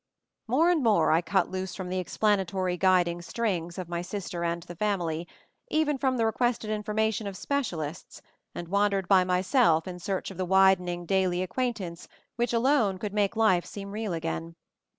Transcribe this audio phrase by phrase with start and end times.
[0.47, 4.63] MORE and more I cut loose from the explanatory guiding strings of my sister and
[4.63, 5.27] the family,
[5.69, 8.19] even from the requested information of specialists,
[8.55, 13.13] and wandered by myself in search of the widen ing daily acquaintance which alone could
[13.13, 14.55] make life seem real again.